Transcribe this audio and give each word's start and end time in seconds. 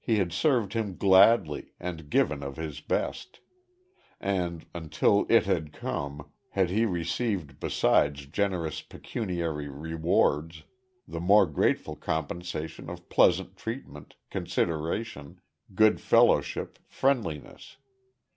He 0.00 0.18
had 0.18 0.32
served 0.32 0.72
him 0.72 0.96
gladly, 0.96 1.74
and 1.78 2.10
given 2.10 2.42
of 2.42 2.56
his 2.56 2.80
best. 2.80 3.38
And, 4.20 4.66
until 4.74 5.24
It 5.28 5.44
had 5.46 5.72
come, 5.72 6.32
had 6.48 6.68
he 6.68 6.84
received 6.84 7.60
besides 7.60 8.26
generous 8.26 8.80
pecuniary 8.82 9.68
rewards, 9.68 10.64
the 11.06 11.20
more 11.20 11.46
grateful 11.46 11.94
compensation 11.94 12.90
of 12.90 13.08
pleasant 13.08 13.56
treatment, 13.56 14.16
consideration, 14.30 15.40
good 15.76 16.00
fellowship, 16.00 16.80
friendliness. 16.88 17.76